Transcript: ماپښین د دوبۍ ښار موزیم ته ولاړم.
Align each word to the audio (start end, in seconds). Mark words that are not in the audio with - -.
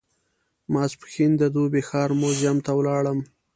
ماپښین 0.73 1.31
د 1.37 1.43
دوبۍ 1.55 1.81
ښار 1.89 2.09
موزیم 2.21 2.57
ته 2.65 2.71
ولاړم. 2.77 3.19